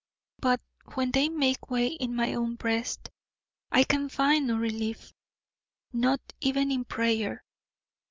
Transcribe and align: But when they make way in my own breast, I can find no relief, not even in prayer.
But 0.39 0.59
when 0.95 1.11
they 1.11 1.29
make 1.29 1.69
way 1.69 1.89
in 1.89 2.15
my 2.15 2.33
own 2.33 2.55
breast, 2.55 3.11
I 3.71 3.83
can 3.83 4.09
find 4.09 4.47
no 4.47 4.57
relief, 4.57 5.13
not 5.93 6.19
even 6.39 6.71
in 6.71 6.85
prayer. 6.85 7.43